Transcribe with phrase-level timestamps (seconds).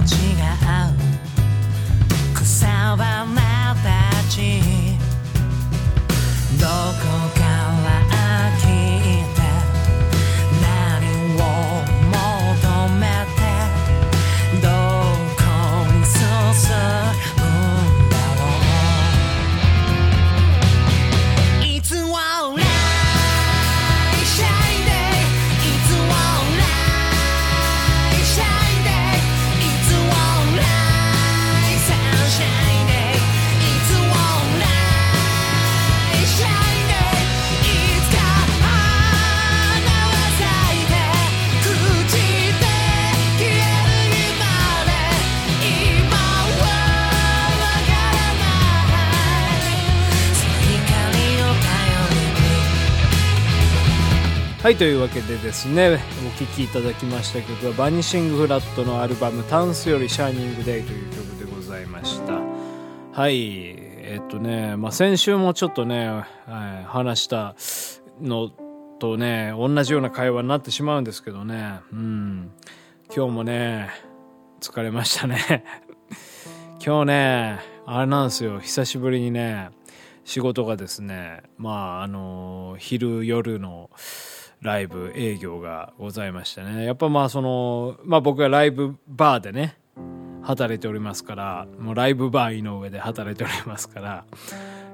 [0.00, 1.10] 違う。
[2.34, 4.60] 草花たち
[6.58, 7.29] どこ
[54.62, 55.98] はいというわけでですね
[56.36, 62.34] お聴きいただきました曲はバニシングフラットのアルバム「タンスよりシャイニングデイ」という曲でございました。
[63.18, 67.54] はいえっとね、まあ、先週もちょっとね、はい話した
[68.20, 68.50] の
[68.98, 71.80] とね同じような会話になってしまうんですけどね。
[71.90, 72.50] うん。
[73.16, 73.88] 今日もね
[74.60, 75.64] 疲れましたね。
[76.84, 78.60] 今日ねあれなんですよ。
[78.60, 79.70] 久しぶりにね
[80.24, 83.88] 仕事がですねまああの昼夜の
[84.60, 86.84] ライブ営業がございましてね。
[86.84, 89.78] やっぱまあそのまあ僕はライブバーでね
[90.42, 94.24] 働いておりますからもうライブバー井上で働いておりますから、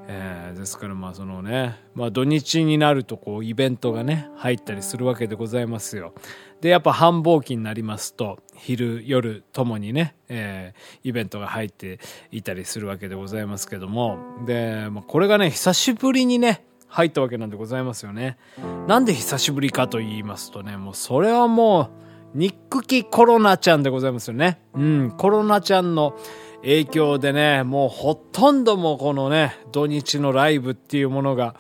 [0.09, 6.15] えーですからまあそのねまあ土日になるとこうイベントがね入ったりするわけでございますよ。
[6.61, 12.01] でやっぱ繁忙期になりますと昼夜ともにね、えーイベントが入って
[12.31, 14.19] いたりするわけでございますけども。
[14.47, 18.39] で、まあ、これがね久しぶりにね入ったわけなんでございますよね。
[18.87, 21.91] なんで久しぶりかと言いますとねもうそれはも
[22.35, 24.61] うニックキコロナちゃんでございますよね。
[24.75, 26.17] うんコロナちゃんの
[26.63, 31.55] 影響でねもうほとんどもこのね土日のライブっていうものが、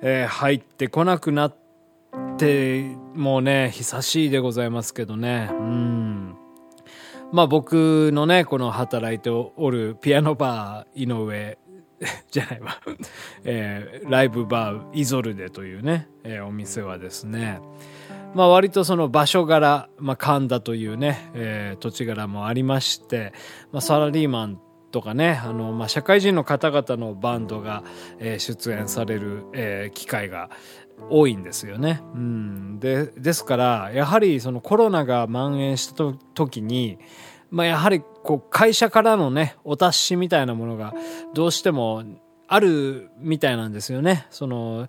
[0.00, 1.56] えー入ってこなくなっ
[2.36, 5.48] てもうね久しいでございますけどね。
[5.52, 6.36] うん。
[7.32, 11.58] まあ僕のねこの働いておるピアノバー井上
[12.30, 12.78] じゃないわ、
[13.44, 17.60] えーライブバーイゾルデというね、えーお店はですね。
[18.34, 23.32] まあ割とその場所柄、まあ、神田というね、えー土地柄もありまして、
[23.72, 24.60] まあ、サラリーマン
[24.90, 27.82] とかねあの、まあ、社会人の方々のバンドが、
[28.18, 30.50] えー出演される、えー機会が
[31.10, 32.00] 多いんですよね。
[32.14, 36.98] うん、でですからやはりそのコロナが蔓延したと時に、
[37.50, 40.94] まあ、やはりこう会社からのねお達しみたいなものが
[41.34, 42.04] どうしても
[42.48, 44.26] あるみたいなんですよね。
[44.30, 44.88] その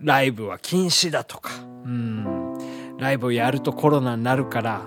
[0.00, 1.50] ライブは禁止だとか、
[1.84, 4.82] うん、ライブをやるとコロナになるから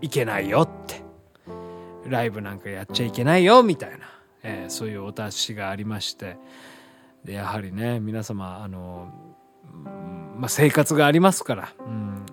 [0.00, 1.06] いけないよって。
[2.06, 3.98] ライブなんかやっちゃいけないよみたいな、
[4.42, 6.38] えーそういうお達しがありまして。
[7.24, 9.12] でやはりね皆様あの、
[10.38, 12.26] まあ、生活がありますから、うん、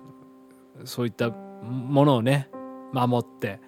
[0.84, 2.48] そういったものをね
[2.92, 3.60] 守って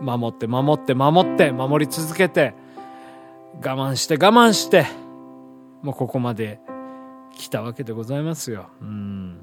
[0.00, 2.54] 守って守って守って守り続けて
[3.62, 4.86] 我慢して我慢して
[5.82, 6.60] もうここまで
[7.36, 8.70] 来たわけでございますよ。
[8.80, 9.38] うん、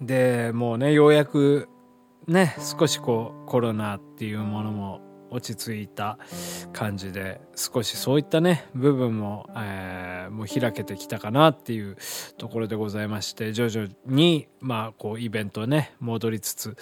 [0.00, 1.68] でもうねようやく
[2.26, 5.00] ね少しこうコロナっていうものも
[5.30, 6.18] 落ち着いた
[6.72, 11.96] 感じで少しそういったね部分も,、えーもう開けてきたかなっていう
[12.36, 16.76] ところでございまして徐々にまあこうイベントね戻りつつ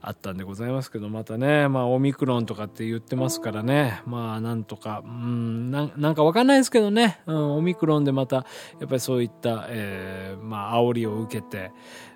[0.00, 8.42] あったんでございますけどまたねまあオミクロンとかって言ってますからねまあなんとかうんなんかわかんないですけどね、うん、オミクロンでまたや
[8.84, 11.72] っぱりそういった、えーまあ煽りを受けて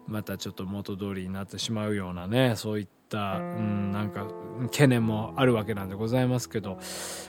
[0.09, 4.27] またちょっと元通りになってしまうようなねそういった、うん、なんか
[4.65, 6.79] 懸念もあるわけなんでございますけど。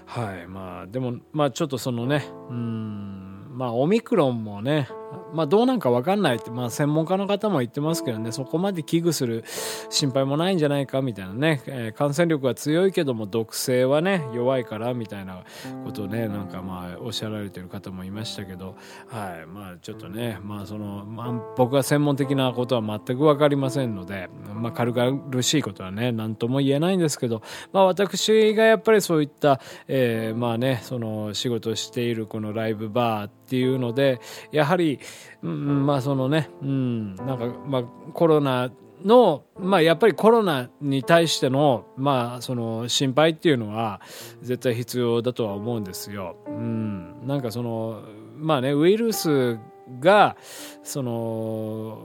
[0.05, 0.47] はい。
[0.47, 4.87] まあでもまあちょっとそのねうんまあオミクロンもね
[5.33, 9.43] まあどうなんか分かんないって、まあ専門家の方も言ってますけどね、そこまで危惧する
[9.89, 15.43] 心配もないんじゃないかみたいなね、えー感染力は強いけども毒性はね、弱いからみたいな
[15.83, 18.75] ことをね、なんかまあおっしゃられてる方もいましたけど、
[19.07, 27.41] はい、まあちょっとね、まあその、まあ僕は専門的なことは全く分かりませんので、まあ軽々しいことはね、何とも言えないんですけど、
[27.73, 34.21] まあ私がやっぱりそういった、えーまあね、その仕事しているこのライブバーっていうので、
[34.51, 34.98] やはり、
[35.43, 38.71] うん、まあそのね、うん、なんかまあコロナ
[39.03, 44.01] の、まあやっぱりコロナに対しての、まあその心配っていうのは
[44.41, 46.35] 絶対必要だとは思うんですよ。
[46.47, 48.03] うん、なんかその、
[48.35, 49.59] まあね、ウイルス
[49.99, 50.37] が、
[50.83, 51.99] その、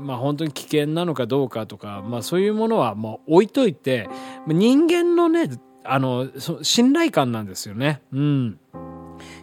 [0.00, 4.08] まあ本当に危険なのかどうかとか、まあそういうものはもう置いといて、
[4.46, 5.50] 人間のね、
[5.84, 6.28] あの、
[6.62, 8.02] 信頼感なんですよね。
[8.12, 8.58] うん。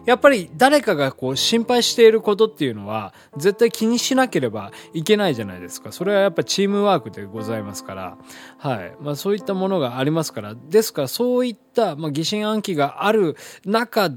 [0.06, 5.92] やっぱり誰かがこう心配していることっていうのは絶対気にしなければいけないじゃないですか。
[5.92, 8.18] それはやっぱチームワークでございますから。
[8.58, 8.94] はい。
[9.00, 10.54] まあそういったものがありますから。
[10.54, 14.10] ですからそういった、まあ、疑心暗鬼がある中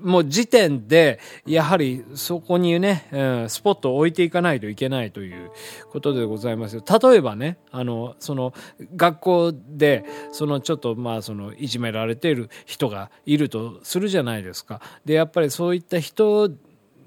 [0.00, 3.06] もう時点で、やはりそこにね、
[3.48, 5.50] スポットを置いていかないといけないという
[5.90, 6.82] ことでございますよ。
[7.02, 8.52] 例えばね、あの、その、
[8.96, 14.80] 学校で、そのちょっと、まあ、その、いじめられている人がいるとするじゃないですか。
[15.04, 16.50] で、やっぱりそういった人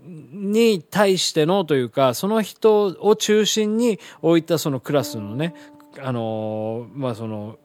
[0.05, 5.53] に対してのというか、その人を中心に置いたそのクラスのね、
[5.99, 7.57] あの、まあ、その、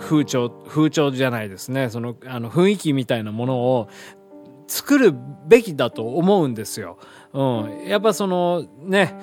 [0.00, 1.90] 風潮、風潮じゃないですね。
[1.90, 3.88] その、あの、雰囲気みたいなものを
[4.74, 5.14] 作る
[5.46, 6.98] べきだと思うんですよ。
[7.32, 7.84] うん。
[7.86, 9.14] やっぱそのね、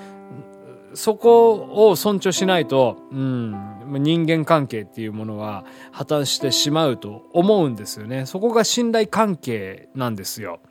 [0.93, 8.25] そこを尊重しないと、うん、人間関係っていうものは破綻してしまうと思うんですよね。
[8.27, 10.61] そこが信頼関係なんですよ。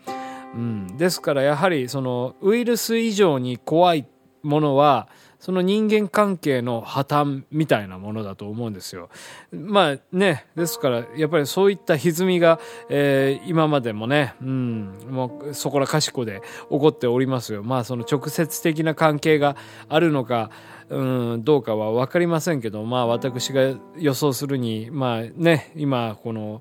[0.54, 0.96] うん。
[0.96, 4.06] ですからやはりそのウイルス以上に怖い
[4.42, 5.08] ものは、
[5.40, 9.08] その人間関係の破綻みたいなものだと思うんですよ。
[9.50, 17.62] まあね、ですからやっぱりそういった歪みが、えー今までもね、うん、もうそこらかしこで起こっておりますよ。
[17.62, 19.56] まあその直接的な関係が
[19.88, 20.50] あるのか、
[20.88, 26.60] うん、どうかは分かりませんけど、まあ私が予想するに、まあね、今この、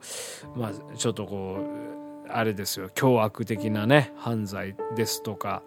[0.55, 5.63] まあちょっとこう、あれですよ、凶悪的なね、犯罪ですとか、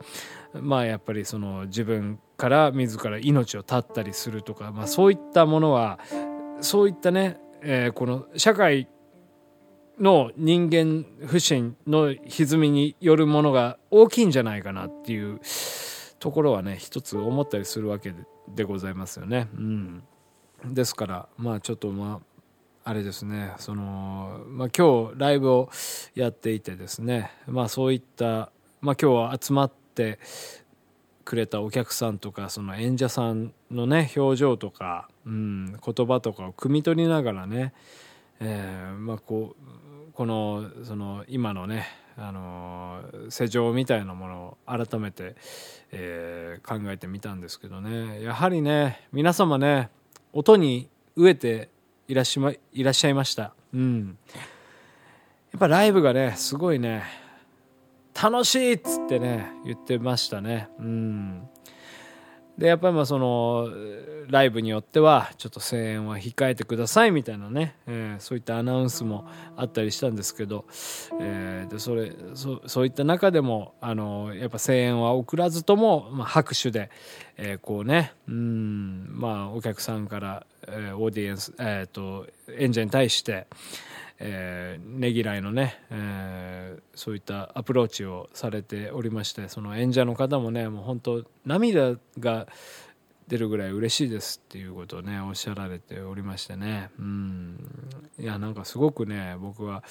[0.55, 6.00] まあやっぱりその自分から自ら命を絶ったりするとか、まあそういったものは、
[6.61, 8.89] そういったね、えーこの社会
[10.00, 15.41] の人間不信の歪みによるものが大きいんじゃないかなっていう
[16.19, 18.12] ところはね一つ思ったりするわけ
[18.49, 19.47] でございますよね。
[19.55, 20.03] うん、
[20.65, 22.23] ですからまあちょっとま
[22.85, 25.71] ああれですねその、まあ、今日ライブを
[26.17, 28.50] やっていてですねまあそういった、
[28.81, 30.19] まあ、今日は集まって
[31.25, 37.73] くれたお客さんとかその演者さんのね表情とか、うん、言葉とかを汲み取りながらね、
[38.41, 41.87] えーまあ、こうこのその今のね
[42.17, 45.35] あのー世情みたいなものを改めて、
[45.93, 49.91] えー考えてみたんですけどねやはりね皆様ね
[50.33, 51.71] 音に飢えて
[52.09, 53.55] いらっしゃいまいらっしゃいました。
[53.73, 54.19] うん、
[55.53, 57.22] やっぱライブがねすごいね
[58.20, 60.69] 楽しいっつってね言ってましたね。
[60.79, 61.49] うん。
[62.59, 63.69] でやっぱりまあその
[64.29, 69.26] ライブによってはちょっと声援は控えてくださいみたいなね、えーそういったアナウンスも
[69.56, 70.67] あったりしたんですけど、
[71.20, 76.90] えーでそれそそういった中でもあのやっぱ声援は送らずとも、まあ、拍手で、
[77.38, 82.26] えーこうねうんまあお客さんから、えーオーディエンス、えー、と
[82.59, 83.47] 演者に対して
[84.25, 92.47] えーねぎらいのね、えーそういったアプローチをされておりましてその演者の方もねもう本当涙が
[93.29, 96.91] 出るぐらい嬉しいですっていうことをねおっしゃられておりましてね。
[96.99, 97.57] うん。
[98.19, 99.83] いやなんかすごくね僕は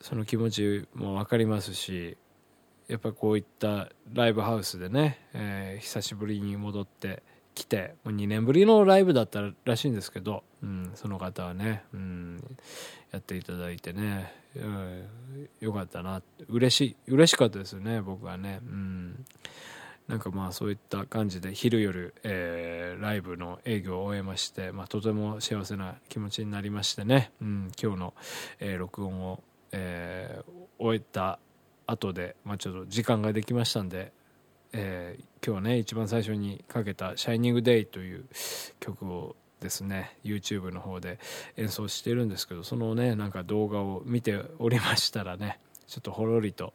[0.00, 2.16] その気持ちも分かりますし
[2.88, 7.22] やっぱこういったライブハウスでね、えー久しぶりに戻って
[7.54, 12.42] きてもう2年ぶりのライブだったらしいんですけど、うん、その方はね、うん、
[13.12, 15.04] やっていただいてね、うん、
[15.60, 19.24] よかったな嬉しい嬉しかったですよね僕はね、うん、
[20.08, 28.14] なんかまあそういった感じで昼夜、えーライブの営業を終えまして、まあ、とても幸せな気持ちになりましてね、うん、今日の、
[28.60, 29.42] えー録音を、
[29.72, 31.38] えー終えた
[31.86, 34.12] 後で、まあ、ちょっと時間ができましたんで、
[34.74, 38.24] えー今日ね一番最初にかけた「シャイニングデイという
[38.80, 41.18] 曲をですね YouTube の方で
[41.58, 46.72] 演奏してるんですけどそのねなんか動画を見ておりましたらねちょっとほろりと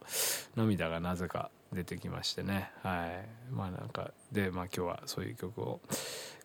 [0.55, 2.71] 涙がなぜか出てきましてね。
[2.83, 3.53] はい。
[3.53, 5.79] まあなんかでまあ今日はそういう曲を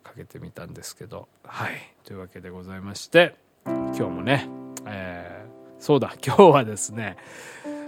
[0.03, 1.29] かけてみたんですけど。
[1.45, 1.95] はい。
[2.05, 3.35] というわけでございまして
[3.65, 4.49] 今日もね、
[4.87, 7.17] えーそうだ今日はですね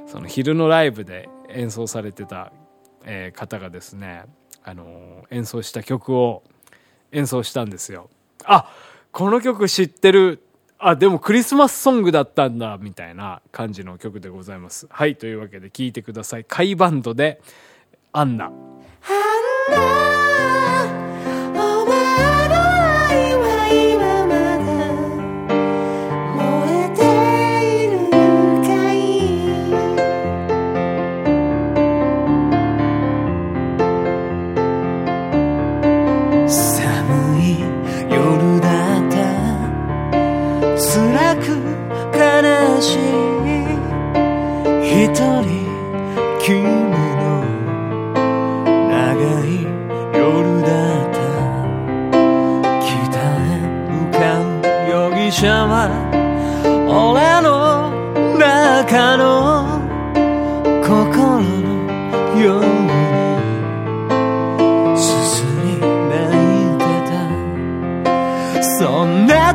[0.06, 2.52] その昼のライブで演奏されてた、
[3.06, 4.24] えー方がですね、
[4.62, 6.42] あのー演奏した曲を
[7.12, 8.10] 演奏したんですよ。
[8.44, 8.70] あ
[9.12, 10.42] この曲知ってる。
[10.78, 12.76] あでもクリスマスソングだったんだ。
[12.78, 14.86] みたいな感じの曲でございます。
[14.90, 16.44] はいというわけで聴いてください。
[16.44, 17.40] カイバンドで
[18.12, 18.52] 「アンナ」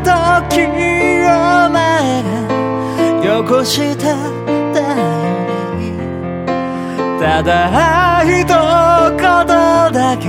[0.03, 1.29] 時お
[1.69, 4.03] 前がよこした
[4.73, 5.81] だよね
[7.19, 9.19] ただ一言
[9.93, 10.25] だけ。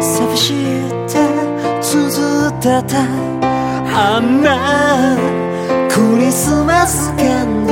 [0.00, 1.16] 寂しいって
[1.80, 3.38] 綴ってた。
[4.00, 5.16] あんな
[5.90, 7.67] クリスマスかな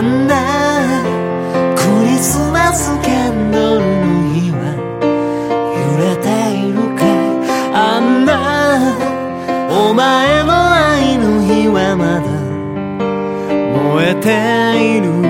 [0.00, 0.34] んな
[1.74, 4.58] クリスマスキャンドルの日は
[5.74, 7.02] 揺れているか。
[7.74, 8.96] あんな
[9.70, 12.30] お前の愛の日はまだ
[13.92, 15.27] 燃えている。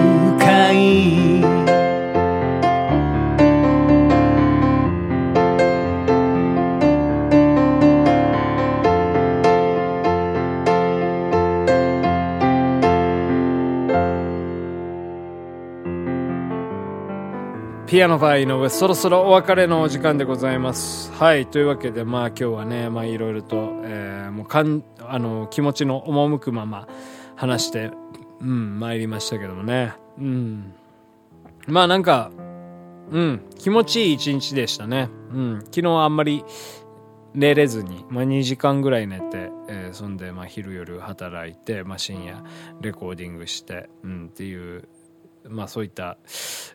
[17.88, 21.10] ピアノバー井上そろそろお別れのお時間でございます。
[21.12, 26.86] はいというわけでまあ今日はねまあいろいろと、えーもうかんあの気持ちの赴くまま
[27.34, 27.90] 話して
[28.42, 29.94] うん参りましたけどもね。
[30.18, 30.74] うん。
[31.66, 32.30] まあなんか
[33.10, 35.08] うん気持ちいい一日でしたね。
[35.32, 36.44] うん昨日あんまり
[37.32, 42.44] 寝れずに、まあ、2時間ぐらい寝て、えーそんで、まあ、昼夜働いて、まあ、深夜
[42.82, 44.88] レコーディングして、うん、っていう
[45.48, 46.16] まあそういった、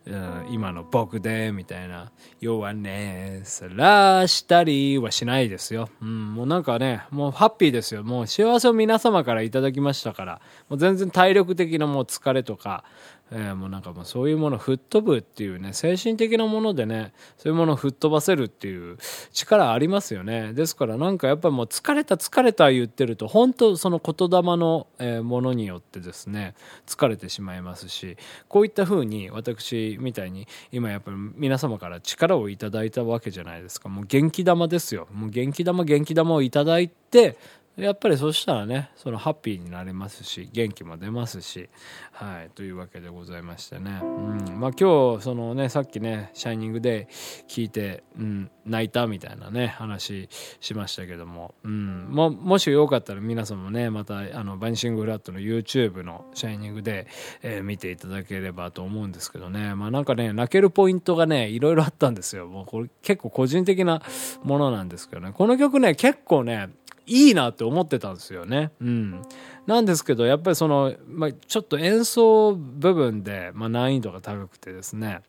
[0.05, 2.11] うん、今の僕でみたいな。
[2.39, 8.03] 弱ねさらしたりはしないですよ、うん、もうなんかねもうハッピーですよ。
[8.03, 10.41] もう幸せを皆様からいただきましたから。
[10.69, 12.83] もう全然体力的なもう疲れとか、
[13.31, 18.97] えーもうなんかもうそういうもの吹っ飛ぶっていうね精神的なものでねそういうものを吹っ飛ばせるっていう
[19.31, 20.53] 力ありますよね。
[20.53, 26.53] ですからなんかやっぱりもう疲れた疲れた言ってると本当その言霊の、えものによってですね
[26.85, 33.89] 疲れてしまいますしこういった風に私みたいに今やっぱり皆様から力をいただいたわけじゃないですか。
[33.89, 35.07] もう元気玉ですよ。
[35.11, 37.37] もう元気玉元気玉をいただいて
[37.75, 41.69] やっぱりそしたらねそのハッピーになれますし元気も出ますし
[42.11, 47.13] はいというわけでございましてね、うん、まあ今日そのねさっきね「シャイニングデイ」
[47.49, 59.73] 聞いて、うん、泣いたみたいなね話しましたけども、うん、ももしよかったら皆さんもねまたあのバニシングフラットの YouTube の「シャイニングデイ」えー見ていただければと思うんですけどね。
[59.73, 62.47] まあなんかね泣けるポイントがねいろいろあったんですよ。
[62.47, 64.01] もうこれ結構個人的な
[64.43, 65.31] ものなんですけどね。
[65.33, 66.69] この曲ね結構ね
[67.05, 68.71] いいなって思ってたんですよね。
[68.81, 69.21] うん。
[69.65, 75.21] なんですけど、やっぱりその、まあ、ちょっと演奏部分で、まあ、難易度が高くてですね、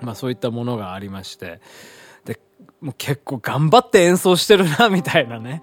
[0.00, 1.60] まあ、そういったものがありまして、
[2.26, 2.38] で、
[2.80, 5.62] もう結構頑張って演奏してるな、みたいなね。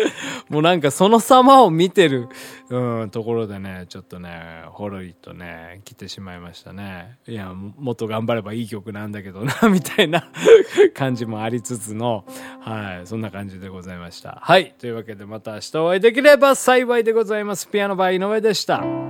[0.48, 2.28] もうなんかその様を見てる、
[2.70, 7.18] うん、ところでね、ちょっとね、ほろりとね、来てしまいましたね。
[7.26, 10.28] いや、もっと頑張ればいい曲なんだけどな、みたいな
[10.94, 12.24] 感じもありつつの、
[12.60, 14.38] はい、そんな感じでございました。
[14.42, 17.68] はい、というわけでまた明日お会いできれば幸いでございます。
[17.68, 19.03] ピアノバー井上でした。